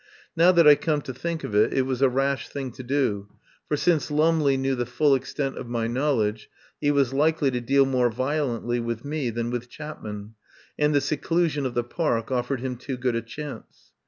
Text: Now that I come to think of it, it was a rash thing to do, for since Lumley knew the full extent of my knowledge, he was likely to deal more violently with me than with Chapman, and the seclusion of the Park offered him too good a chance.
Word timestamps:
Now 0.35 0.51
that 0.53 0.67
I 0.67 0.73
come 0.73 1.01
to 1.01 1.13
think 1.13 1.43
of 1.43 1.53
it, 1.53 1.71
it 1.73 1.83
was 1.83 2.01
a 2.01 2.09
rash 2.09 2.49
thing 2.49 2.71
to 2.71 2.81
do, 2.81 3.29
for 3.67 3.77
since 3.77 4.09
Lumley 4.09 4.57
knew 4.57 4.73
the 4.73 4.87
full 4.87 5.13
extent 5.13 5.59
of 5.59 5.67
my 5.69 5.85
knowledge, 5.85 6.49
he 6.79 6.89
was 6.89 7.13
likely 7.13 7.51
to 7.51 7.61
deal 7.61 7.85
more 7.85 8.09
violently 8.09 8.79
with 8.79 9.05
me 9.05 9.29
than 9.29 9.51
with 9.51 9.69
Chapman, 9.69 10.33
and 10.79 10.95
the 10.95 11.01
seclusion 11.01 11.67
of 11.67 11.75
the 11.75 11.83
Park 11.83 12.31
offered 12.31 12.61
him 12.61 12.77
too 12.77 12.97
good 12.97 13.15
a 13.15 13.21
chance. 13.21 13.91